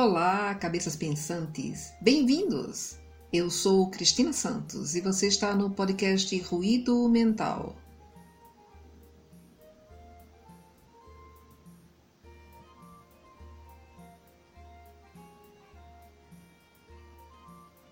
Olá, 0.00 0.54
cabeças 0.54 0.94
pensantes! 0.94 1.92
Bem-vindos! 2.00 2.96
Eu 3.32 3.50
sou 3.50 3.90
Cristina 3.90 4.32
Santos 4.32 4.94
e 4.94 5.00
você 5.00 5.26
está 5.26 5.52
no 5.56 5.70
podcast 5.70 6.38
Ruído 6.38 7.08
Mental. 7.08 7.74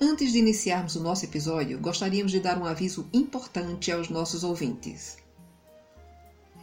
Antes 0.01 0.30
de 0.30 0.38
iniciarmos 0.38 0.95
o 0.95 1.02
nosso 1.02 1.25
episódio, 1.25 1.80
gostaríamos 1.80 2.30
de 2.30 2.38
dar 2.38 2.57
um 2.57 2.65
aviso 2.65 3.11
importante 3.12 3.91
aos 3.91 4.09
nossos 4.09 4.45
ouvintes. 4.45 5.19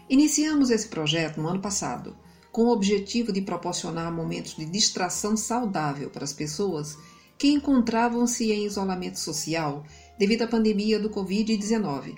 Iniciamos 0.08 0.70
esse 0.70 0.88
projeto 0.88 1.42
no 1.42 1.50
ano 1.50 1.60
passado 1.60 2.16
com 2.54 2.66
o 2.66 2.72
objetivo 2.72 3.34
de 3.34 3.42
proporcionar 3.42 4.14
momentos 4.14 4.56
de 4.56 4.64
distração 4.64 5.36
saudável 5.36 6.12
para 6.12 6.24
as 6.24 6.32
pessoas 6.32 6.96
que 7.36 7.48
encontravam-se 7.48 8.52
em 8.52 8.68
isolamento 8.68 9.18
social 9.20 9.84
devido 10.20 10.44
à 10.44 10.48
pandemia 10.48 11.00
do 11.00 11.10
Covid-19. 11.10 12.16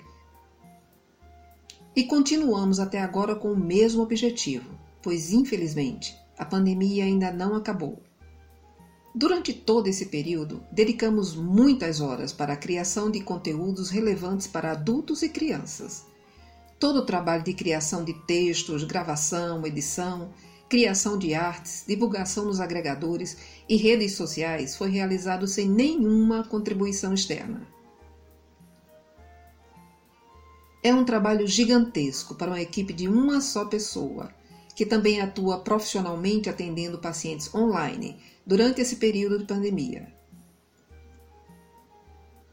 E 1.96 2.04
continuamos 2.04 2.78
até 2.78 3.00
agora 3.00 3.34
com 3.34 3.50
o 3.50 3.58
mesmo 3.58 4.02
objetivo, 4.02 4.78
pois 5.02 5.32
infelizmente 5.32 6.14
a 6.36 6.44
pandemia 6.44 7.06
ainda 7.06 7.32
não 7.32 7.56
acabou. 7.56 8.02
Durante 9.14 9.54
todo 9.54 9.86
esse 9.86 10.04
período, 10.04 10.62
dedicamos 10.70 11.34
muitas 11.34 12.02
horas 12.02 12.30
para 12.30 12.52
a 12.52 12.58
criação 12.58 13.10
de 13.10 13.22
conteúdos 13.22 13.88
relevantes 13.88 14.46
para 14.46 14.72
adultos 14.72 15.22
e 15.22 15.30
crianças 15.30 16.04
Todo 16.78 16.98
o 16.98 17.06
trabalho 17.06 17.42
de 17.42 17.54
criação 17.54 18.04
de 18.04 18.12
textos, 18.26 18.84
gravação, 18.84 19.66
edição, 19.66 20.30
criação 20.68 21.18
de 21.18 21.32
artes, 21.32 21.84
divulgação 21.86 22.44
nos 22.44 22.60
agregadores 22.60 23.38
e 23.66 23.76
redes 23.76 24.12
sociais 24.12 24.76
foi 24.76 24.90
realizado 24.90 25.46
sem 25.46 25.68
nenhuma 25.68 26.44
contribuição 26.44 27.14
externa. 27.14 27.66
É 30.82 30.92
um 30.92 31.04
trabalho 31.04 31.46
gigantesco 31.46 32.34
para 32.34 32.50
uma 32.50 32.60
equipe 32.60 32.92
de 32.92 33.08
uma 33.08 33.40
só 33.40 33.64
pessoa, 33.64 34.30
que 34.74 34.84
também 34.84 35.20
atua 35.20 35.60
profissionalmente 35.60 36.50
atendendo 36.50 36.98
pacientes 36.98 37.52
online 37.54 38.18
durante 38.46 38.82
esse 38.82 38.96
período 38.96 39.38
de 39.38 39.46
pandemia. 39.46 40.12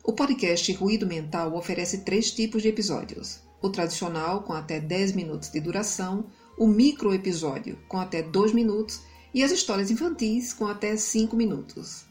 O 0.01 0.13
podcast 0.13 0.71
Ruído 0.73 1.05
Mental 1.05 1.53
oferece 1.55 1.99
três 1.99 2.31
tipos 2.31 2.61
de 2.61 2.69
episódios 2.69 3.41
o 3.63 3.69
tradicional, 3.69 4.43
com 4.43 4.51
até 4.51 4.79
10 4.79 5.13
minutos 5.13 5.49
de 5.49 5.61
duração, 5.61 6.25
o 6.57 6.67
micro 6.67 7.13
episódio, 7.13 7.79
com 7.87 7.97
até 7.97 8.21
2 8.21 8.51
minutos, 8.51 9.01
e 9.33 9.41
as 9.41 9.51
histórias 9.51 9.89
infantis, 9.89 10.53
com 10.53 10.67
até 10.67 10.95
5 10.95 11.35
minutos. 11.35 12.05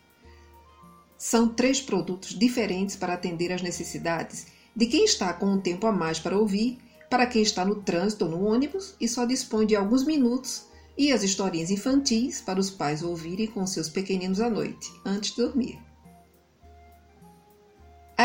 São 1.17 1.49
três 1.49 1.81
produtos 1.81 2.37
diferentes 2.37 2.97
para 2.97 3.15
atender 3.15 3.53
às 3.53 3.63
necessidades 3.63 4.47
de 4.75 4.87
quem 4.87 5.05
está 5.05 5.33
com 5.33 5.47
um 5.47 5.61
tempo 5.61 5.87
a 5.87 5.93
mais 5.93 6.19
para 6.19 6.37
ouvir, 6.37 6.79
para 7.09 7.27
quem 7.27 7.43
está 7.43 7.65
no 7.65 7.77
trânsito 7.77 8.25
ou 8.25 8.31
no 8.31 8.45
ônibus 8.45 8.97
e 8.99 9.07
só 9.07 9.25
dispõe 9.27 9.67
de 9.67 9.77
alguns 9.77 10.05
minutos, 10.05 10.65
e 10.97 11.13
as 11.13 11.23
historinhas 11.23 11.71
infantis 11.71 12.41
para 12.41 12.59
os 12.59 12.71
pais 12.71 13.03
ouvirem 13.03 13.47
com 13.47 13.67
seus 13.67 13.89
pequeninos 13.89 14.41
à 14.41 14.49
noite, 14.49 14.91
antes 15.05 15.31
de 15.31 15.43
dormir. 15.43 15.92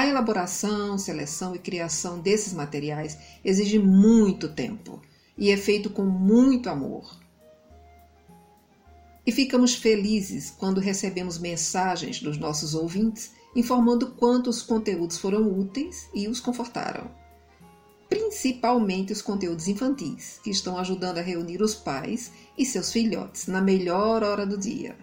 A 0.08 0.10
elaboração, 0.10 0.98
seleção 0.98 1.54
e 1.54 1.60
criação 1.60 2.18
desses 2.18 2.54
materiais 2.54 3.18
exige 3.44 3.78
muito 3.78 4.48
tempo 4.48 5.02
e 5.38 5.52
é 5.52 5.58
feito 5.58 5.90
com 5.90 6.04
muito 6.04 6.70
amor. 6.70 7.20
E 9.26 9.34
ficamos 9.34 9.76
felizes 9.76 10.50
quando 10.50 10.80
recebemos 10.80 11.38
mensagens 11.38 12.22
dos 12.22 12.38
nossos 12.38 12.74
ouvintes 12.74 13.34
informando 13.54 14.12
quanto 14.12 14.50
os 14.50 14.62
conteúdos 14.62 15.18
foram 15.18 15.46
úteis 15.60 16.08
e 16.14 16.30
os 16.30 16.40
confortaram. 16.40 17.12
Principalmente 18.08 19.12
os 19.12 19.22
conteúdos 19.22 19.68
infantis, 19.68 20.40
que 20.42 20.52
estão 20.52 20.78
ajudando 20.78 21.18
a 21.18 21.22
reunir 21.22 21.62
os 21.62 21.76
pais 21.76 22.32
e 22.58 22.66
seus 22.66 22.94
filhotes 22.94 23.48
na 23.48 23.60
melhor 23.60 24.24
hora 24.24 24.46
do 24.46 24.58
dia. 24.58 24.98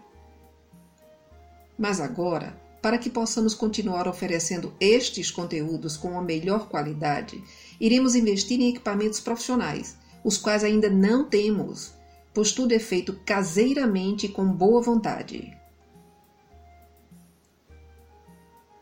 Mas 1.76 2.00
agora, 2.00 2.63
para 2.84 2.99
que 2.99 3.09
possamos 3.09 3.55
continuar 3.55 4.06
oferecendo 4.06 4.75
estes 4.78 5.31
conteúdos 5.31 5.97
com 5.97 6.19
a 6.19 6.22
melhor 6.22 6.69
qualidade, 6.69 7.43
iremos 7.81 8.15
investir 8.15 8.61
em 8.61 8.69
equipamentos 8.69 9.21
profissionais, 9.21 9.97
os 10.22 10.37
quais 10.37 10.62
ainda 10.62 10.91
não 10.91 11.25
temos, 11.25 11.94
pois 12.34 12.53
tudo 12.53 12.73
é 12.73 12.78
feito 12.78 13.19
caseiramente 13.25 14.28
com 14.28 14.44
boa 14.44 14.83
vontade. 14.83 15.56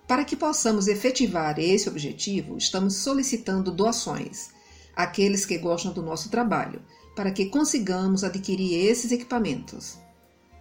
Para 0.08 0.24
que 0.24 0.34
possamos 0.34 0.88
efetivar 0.88 1.60
esse 1.60 1.88
objetivo, 1.88 2.58
estamos 2.58 2.96
solicitando 2.96 3.70
doações 3.70 4.50
àqueles 4.96 5.46
que 5.46 5.58
gostam 5.58 5.92
do 5.92 6.02
nosso 6.02 6.28
trabalho, 6.28 6.82
para 7.14 7.30
que 7.30 7.46
consigamos 7.46 8.24
adquirir 8.24 8.84
esses 8.84 9.12
equipamentos. 9.12 10.01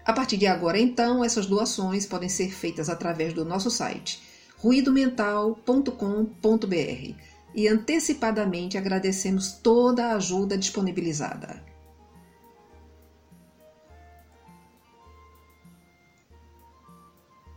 A 0.03 0.13
partir 0.13 0.37
de 0.37 0.47
agora, 0.47 0.79
então, 0.79 1.23
essas 1.23 1.45
doações 1.45 2.05
podem 2.05 2.29
ser 2.29 2.51
feitas 2.51 2.89
através 2.89 3.33
do 3.33 3.45
nosso 3.45 3.69
site 3.69 4.21
ruidomental.com.br 4.57 7.15
e 7.55 7.67
antecipadamente 7.67 8.77
agradecemos 8.77 9.53
toda 9.53 10.07
a 10.07 10.15
ajuda 10.15 10.57
disponibilizada. 10.57 11.63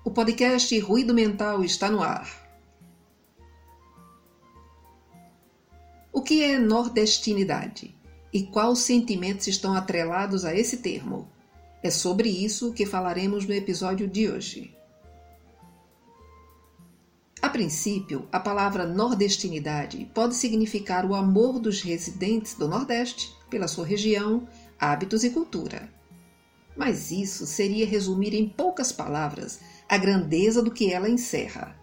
O 0.03 0.11
podcast 0.11 0.79
Ruído 0.81 1.13
Mental 1.13 1.63
está 1.63 1.91
no 1.91 2.03
ar. 2.03 2.43
O 6.13 6.23
que 6.23 6.43
é 6.43 6.59
nordestinidade 6.59 7.95
e 8.33 8.45
quais 8.45 8.81
sentimentos 8.81 9.47
estão 9.47 9.75
atrelados 9.75 10.45
a 10.45 10.55
esse 10.55 10.79
termo? 10.79 11.29
É 11.85 11.91
sobre 11.91 12.31
isso 12.31 12.73
que 12.73 12.87
falaremos 12.87 13.45
no 13.45 13.53
episódio 13.53 14.09
de 14.09 14.27
hoje. 14.27 14.75
A 17.43 17.51
princípio, 17.51 18.27
a 18.33 18.41
palavra 18.41 18.87
nordestinidade 18.87 20.11
pode 20.15 20.35
significar 20.35 21.05
o 21.05 21.15
amor 21.15 21.59
dos 21.59 21.83
residentes 21.83 22.55
do 22.55 22.67
Nordeste 22.67 23.37
pela 23.51 23.69
sua 23.69 23.85
região, 23.85 24.49
hábitos 24.81 25.25
e 25.25 25.29
cultura. 25.29 25.93
Mas 26.75 27.11
isso 27.11 27.45
seria 27.45 27.87
resumir 27.87 28.33
em 28.33 28.49
poucas 28.49 28.91
palavras 28.91 29.61
a 29.87 29.99
grandeza 29.99 30.63
do 30.63 30.71
que 30.71 30.91
ela 30.91 31.07
encerra. 31.07 31.77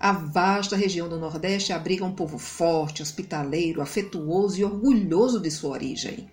A 0.00 0.10
vasta 0.10 0.74
região 0.74 1.08
do 1.08 1.20
Nordeste 1.20 1.72
abriga 1.72 2.04
um 2.04 2.12
povo 2.12 2.38
forte, 2.38 3.02
hospitaleiro, 3.02 3.80
afetuoso 3.80 4.58
e 4.58 4.64
orgulhoso 4.64 5.38
de 5.38 5.48
sua 5.48 5.70
origem. 5.70 6.28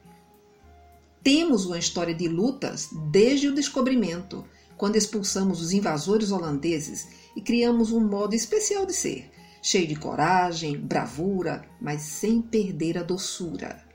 Temos 1.24 1.66
uma 1.66 1.78
história 1.78 2.14
de 2.14 2.28
lutas 2.28 2.90
desde 3.12 3.48
o 3.48 3.54
descobrimento, 3.54 4.46
quando 4.78 4.96
expulsamos 4.96 5.62
os 5.62 5.74
invasores 5.74 6.32
holandeses 6.32 7.10
e 7.36 7.42
criamos 7.42 7.92
um 7.92 8.00
modo 8.00 8.34
especial 8.34 8.86
de 8.86 8.94
ser, 8.94 9.30
cheio 9.62 9.86
de 9.86 9.96
coragem, 9.96 10.78
bravura, 10.78 11.68
mas 11.82 12.02
sem 12.02 12.42
perder 12.42 12.98
a 12.98 13.04
doçura. 13.04 13.86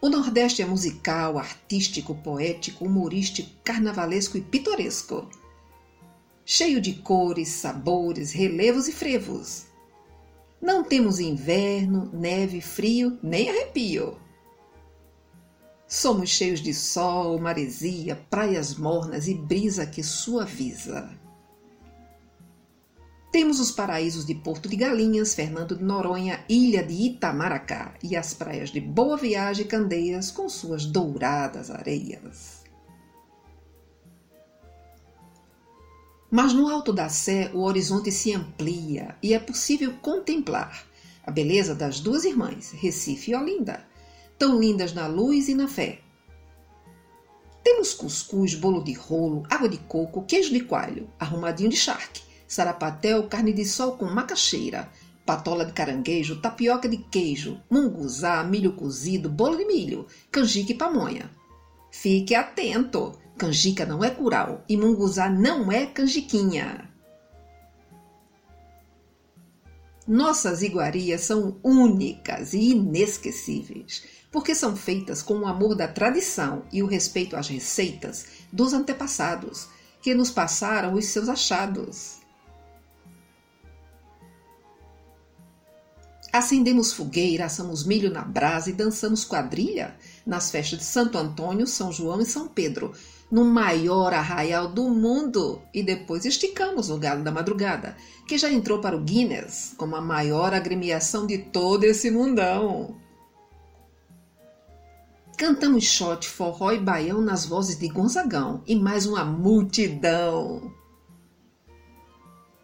O 0.00 0.08
Nordeste 0.08 0.62
é 0.62 0.66
musical, 0.66 1.38
artístico, 1.38 2.14
poético, 2.14 2.84
humorístico, 2.84 3.50
carnavalesco 3.62 4.36
e 4.36 4.40
pitoresco. 4.40 5.28
Cheio 6.44 6.80
de 6.80 6.94
cores, 6.94 7.48
sabores, 7.48 8.32
relevos 8.32 8.88
e 8.88 8.92
frevos. 8.92 9.66
Não 10.60 10.84
temos 10.84 11.18
inverno, 11.20 12.10
neve, 12.12 12.60
frio, 12.60 13.18
nem 13.22 13.48
arrepio. 13.48 14.21
Somos 15.94 16.30
cheios 16.30 16.62
de 16.62 16.72
sol, 16.72 17.38
maresia, 17.38 18.16
praias 18.30 18.74
mornas 18.76 19.28
e 19.28 19.34
brisa 19.34 19.84
que 19.84 20.02
suaviza. 20.02 21.10
Temos 23.30 23.60
os 23.60 23.70
paraísos 23.70 24.24
de 24.24 24.34
Porto 24.34 24.70
de 24.70 24.76
Galinhas, 24.76 25.34
Fernando 25.34 25.76
de 25.76 25.84
Noronha, 25.84 26.42
Ilha 26.48 26.82
de 26.82 26.94
Itamaracá 26.94 27.92
e 28.02 28.16
as 28.16 28.32
praias 28.32 28.70
de 28.70 28.80
Boa 28.80 29.18
Viagem 29.18 29.66
e 29.66 29.68
Candeias 29.68 30.30
com 30.30 30.48
suas 30.48 30.86
douradas 30.86 31.70
areias. 31.70 32.62
Mas 36.30 36.54
no 36.54 36.70
alto 36.70 36.90
da 36.90 37.10
Sé 37.10 37.50
o 37.52 37.64
horizonte 37.64 38.10
se 38.10 38.32
amplia 38.32 39.14
e 39.22 39.34
é 39.34 39.38
possível 39.38 39.92
contemplar 40.00 40.86
a 41.22 41.30
beleza 41.30 41.74
das 41.74 42.00
duas 42.00 42.24
irmãs, 42.24 42.70
Recife 42.70 43.32
e 43.32 43.34
Olinda, 43.34 43.91
tão 44.42 44.58
lindas 44.58 44.92
na 44.92 45.06
luz 45.06 45.48
e 45.48 45.54
na 45.54 45.68
fé. 45.68 46.00
Temos 47.62 47.94
cuscuz, 47.94 48.56
bolo 48.56 48.82
de 48.82 48.92
rolo, 48.92 49.44
água 49.48 49.68
de 49.68 49.78
coco, 49.78 50.24
queijo 50.24 50.52
de 50.52 50.58
coalho, 50.58 51.08
arrumadinho 51.16 51.70
de 51.70 51.76
charque, 51.76 52.22
sarapatel, 52.48 53.28
carne 53.28 53.52
de 53.52 53.64
sol 53.64 53.92
com 53.92 54.06
macaxeira, 54.06 54.90
patola 55.24 55.64
de 55.64 55.72
caranguejo, 55.72 56.40
tapioca 56.40 56.88
de 56.88 56.96
queijo, 56.96 57.62
munguzá, 57.70 58.42
milho 58.42 58.72
cozido, 58.72 59.30
bolo 59.30 59.56
de 59.58 59.64
milho, 59.64 60.08
canjica 60.28 60.72
e 60.72 60.76
pamonha. 60.76 61.30
Fique 61.92 62.34
atento! 62.34 63.16
Canjica 63.38 63.86
não 63.86 64.02
é 64.02 64.10
curau 64.10 64.64
e 64.68 64.76
munguzá 64.76 65.30
não 65.30 65.70
é 65.70 65.86
canjiquinha. 65.86 66.90
Nossas 70.04 70.62
iguarias 70.62 71.20
são 71.20 71.60
únicas 71.62 72.54
e 72.54 72.72
inesquecíveis, 72.72 74.21
porque 74.32 74.54
são 74.54 74.74
feitas 74.74 75.22
com 75.22 75.40
o 75.40 75.46
amor 75.46 75.76
da 75.76 75.86
tradição 75.86 76.64
e 76.72 76.82
o 76.82 76.86
respeito 76.86 77.36
às 77.36 77.46
receitas 77.46 78.26
dos 78.50 78.72
antepassados, 78.72 79.68
que 80.00 80.14
nos 80.14 80.30
passaram 80.30 80.94
os 80.94 81.04
seus 81.04 81.28
achados. 81.28 82.22
Acendemos 86.32 86.94
fogueira, 86.94 87.44
assamos 87.44 87.84
milho 87.84 88.10
na 88.10 88.22
brasa 88.22 88.70
e 88.70 88.72
dançamos 88.72 89.22
quadrilha 89.22 89.94
nas 90.24 90.50
festas 90.50 90.78
de 90.78 90.84
Santo 90.86 91.18
Antônio, 91.18 91.66
São 91.66 91.92
João 91.92 92.22
e 92.22 92.24
São 92.24 92.48
Pedro, 92.48 92.94
no 93.30 93.44
maior 93.44 94.14
arraial 94.14 94.66
do 94.68 94.88
mundo. 94.88 95.60
E 95.74 95.82
depois 95.82 96.24
esticamos 96.24 96.88
o 96.88 96.96
galo 96.96 97.22
da 97.22 97.30
madrugada, 97.30 97.94
que 98.26 98.38
já 98.38 98.50
entrou 98.50 98.80
para 98.80 98.96
o 98.96 99.00
Guinness 99.00 99.74
como 99.76 99.94
a 99.94 100.00
maior 100.00 100.54
agremiação 100.54 101.26
de 101.26 101.36
todo 101.36 101.84
esse 101.84 102.10
mundão. 102.10 103.01
Cantamos 105.36 105.84
shot, 105.84 106.28
forró 106.28 106.72
e 106.72 106.78
baião 106.78 107.20
nas 107.20 107.46
vozes 107.46 107.78
de 107.78 107.88
Gonzagão 107.88 108.62
e 108.66 108.76
mais 108.76 109.06
uma 109.06 109.24
multidão. 109.24 110.72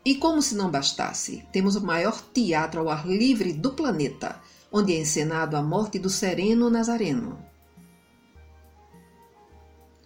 E 0.04 0.14
como 0.14 0.40
se 0.40 0.54
não 0.54 0.70
bastasse, 0.70 1.46
temos 1.52 1.76
o 1.76 1.84
maior 1.84 2.22
teatro 2.32 2.80
ao 2.80 2.88
ar 2.88 3.06
livre 3.06 3.52
do 3.52 3.72
planeta, 3.72 4.40
onde 4.70 4.94
é 4.94 5.00
encenado 5.00 5.56
a 5.56 5.62
morte 5.62 5.98
do 5.98 6.08
sereno 6.08 6.70
Nazareno. 6.70 7.38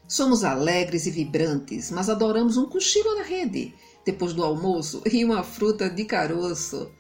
Somos 0.09 0.45
alegres 0.45 1.07
e 1.07 1.11
vibrantes, 1.11 1.91
mas 1.91 2.09
adoramos 2.09 2.57
um 2.57 2.67
cochilo 2.67 3.15
na 3.15 3.23
rede, 3.23 3.75
depois 4.05 4.33
do 4.33 4.45
almoço, 4.45 5.03
e 5.11 5.25
uma 5.25 5.43
fruta 5.43 5.89
de 5.89 6.05
caroço. 6.05 6.91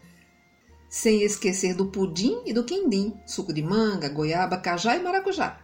Sem 0.92 1.22
esquecer 1.22 1.74
do 1.74 1.86
pudim 1.86 2.42
e 2.44 2.52
do 2.52 2.64
quindim, 2.64 3.14
suco 3.24 3.50
de 3.50 3.62
manga, 3.62 4.10
goiaba, 4.10 4.58
cajá 4.58 4.94
e 4.94 5.02
maracujá. 5.02 5.58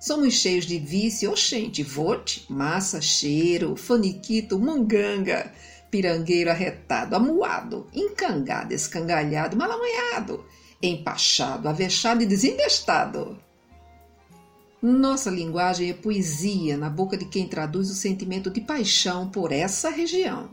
Somos 0.00 0.34
cheios 0.34 0.66
de 0.66 0.80
vício, 0.80 1.30
oxente, 1.30 1.80
vote, 1.84 2.44
massa, 2.50 3.00
cheiro, 3.00 3.76
faniquito, 3.76 4.58
munganga, 4.58 5.52
pirangueiro 5.92 6.50
arretado, 6.50 7.14
amuado, 7.14 7.86
encangado, 7.94 8.74
escangalhado, 8.74 9.56
malamanhado, 9.56 10.44
empachado, 10.82 11.68
avexado 11.68 12.24
e 12.24 12.26
desembestado. 12.26 13.38
Nossa 14.82 15.30
linguagem 15.30 15.90
é 15.90 15.94
poesia 15.94 16.76
na 16.76 16.90
boca 16.90 17.16
de 17.16 17.26
quem 17.26 17.46
traduz 17.46 17.90
o 17.90 17.94
sentimento 17.94 18.50
de 18.50 18.60
paixão 18.60 19.30
por 19.30 19.52
essa 19.52 19.88
região. 19.88 20.50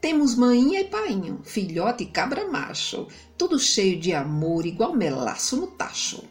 Temos 0.00 0.34
maninha 0.34 0.80
e 0.80 0.84
painho, 0.84 1.40
filhote 1.44 2.04
e 2.04 2.06
cabra 2.06 2.48
macho, 2.48 3.06
tudo 3.36 3.58
cheio 3.58 4.00
de 4.00 4.14
amor, 4.14 4.64
igual 4.64 4.94
melaço 4.94 5.56
no 5.56 5.66
tacho. 5.66 6.24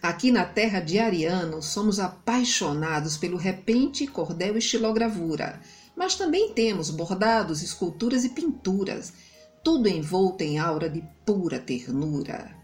Aqui 0.00 0.30
na 0.30 0.44
terra 0.44 0.78
de 0.78 1.00
Ariano, 1.00 1.60
somos 1.60 1.98
apaixonados 1.98 3.16
pelo 3.16 3.36
repente, 3.36 4.06
cordel 4.06 4.54
e 4.54 4.58
estilogravura, 4.58 5.60
mas 5.96 6.14
também 6.14 6.52
temos 6.52 6.90
bordados, 6.90 7.60
esculturas 7.60 8.24
e 8.24 8.28
pinturas, 8.28 9.12
tudo 9.64 9.88
envolto 9.88 10.44
em 10.44 10.60
aura 10.60 10.88
de 10.88 11.02
pura 11.24 11.58
ternura. 11.58 12.54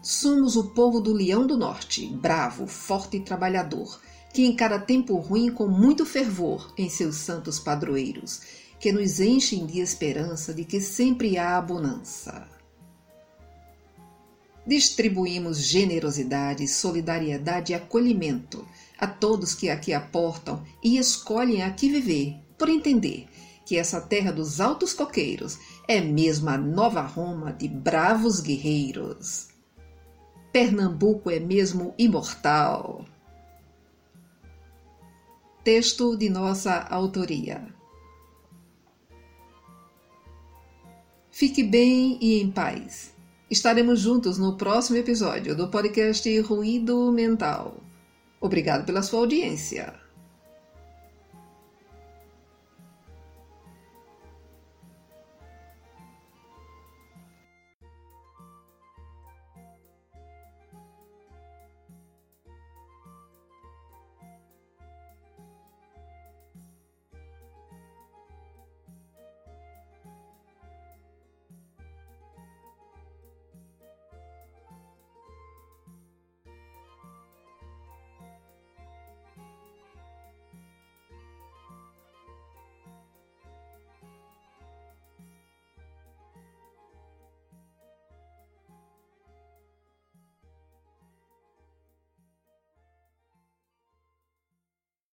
Somos 0.00 0.54
o 0.54 0.70
povo 0.70 1.00
do 1.00 1.12
Leão 1.12 1.44
do 1.44 1.56
Norte, 1.56 2.06
bravo, 2.06 2.68
forte 2.68 3.16
e 3.16 3.20
trabalhador, 3.20 4.00
que 4.32 4.44
encara 4.44 4.78
tempo 4.78 5.16
ruim 5.16 5.50
com 5.50 5.66
muito 5.66 6.04
fervor 6.04 6.72
em 6.76 6.88
seus 6.88 7.16
santos 7.16 7.58
padroeiros, 7.58 8.42
que 8.78 8.92
nos 8.92 9.20
enchem 9.20 9.66
de 9.66 9.80
esperança 9.80 10.54
de 10.54 10.64
que 10.64 10.80
sempre 10.80 11.36
há 11.36 11.60
bonança. 11.60 12.46
Distribuímos 14.66 15.58
generosidade, 15.58 16.68
solidariedade 16.68 17.72
e 17.72 17.74
acolhimento 17.74 18.66
a 18.98 19.06
todos 19.06 19.54
que 19.54 19.70
aqui 19.70 19.94
aportam 19.94 20.62
e 20.84 20.98
escolhem 20.98 21.62
aqui 21.62 21.88
viver, 21.88 22.36
por 22.58 22.68
entender 22.68 23.26
que 23.64 23.76
essa 23.76 24.00
terra 24.00 24.32
dos 24.32 24.60
altos 24.60 24.92
coqueiros 24.92 25.58
é 25.86 26.00
mesmo 26.00 26.50
a 26.50 26.58
nova 26.58 27.00
Roma 27.00 27.52
de 27.52 27.68
bravos 27.68 28.40
guerreiros. 28.40 29.48
Pernambuco 30.52 31.30
é 31.30 31.38
mesmo 31.38 31.94
imortal. 31.98 33.04
Texto 35.68 36.16
de 36.16 36.30
nossa 36.30 36.86
autoria. 36.88 37.62
Fique 41.30 41.62
bem 41.62 42.16
e 42.22 42.40
em 42.40 42.50
paz. 42.50 43.14
Estaremos 43.50 44.00
juntos 44.00 44.38
no 44.38 44.56
próximo 44.56 44.96
episódio 44.96 45.54
do 45.54 45.68
podcast 45.68 46.40
Ruído 46.40 47.12
Mental. 47.12 47.82
Obrigado 48.40 48.86
pela 48.86 49.02
sua 49.02 49.20
audiência. 49.20 49.92